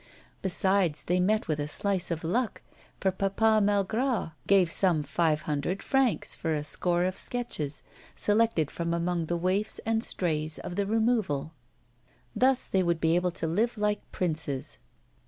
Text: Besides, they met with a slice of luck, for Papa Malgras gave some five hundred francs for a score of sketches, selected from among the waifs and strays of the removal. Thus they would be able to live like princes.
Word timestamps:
Besides, 0.41 1.03
they 1.03 1.19
met 1.19 1.47
with 1.47 1.59
a 1.59 1.67
slice 1.67 2.09
of 2.09 2.23
luck, 2.23 2.63
for 2.99 3.11
Papa 3.11 3.59
Malgras 3.63 4.31
gave 4.47 4.71
some 4.71 5.03
five 5.03 5.43
hundred 5.43 5.83
francs 5.83 6.33
for 6.33 6.55
a 6.55 6.63
score 6.63 7.03
of 7.03 7.15
sketches, 7.15 7.83
selected 8.15 8.71
from 8.71 8.95
among 8.95 9.27
the 9.27 9.37
waifs 9.37 9.77
and 9.85 10.03
strays 10.03 10.57
of 10.57 10.75
the 10.75 10.87
removal. 10.87 11.51
Thus 12.35 12.65
they 12.65 12.81
would 12.81 12.99
be 12.99 13.15
able 13.15 13.29
to 13.29 13.45
live 13.45 13.77
like 13.77 14.01
princes. 14.11 14.79